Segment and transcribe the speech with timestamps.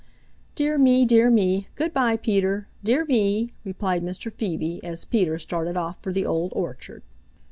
[0.55, 1.05] "Dear me!
[1.05, 1.67] Dear me!
[1.75, 2.67] Good by Peter.
[2.83, 4.33] Dear me!" replied Mr.
[4.33, 7.03] Phoebe as Peter started off for the Old Orchard.